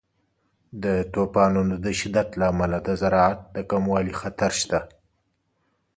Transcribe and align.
د 0.83 0.85
طوفانونو 1.13 1.75
د 1.85 1.87
شدت 1.99 2.29
له 2.39 2.45
امله 2.53 2.77
د 2.87 2.89
زراعت 3.01 3.39
د 3.55 3.57
کموالي 3.69 4.13
خطر 4.21 4.51
شته. 4.61 4.79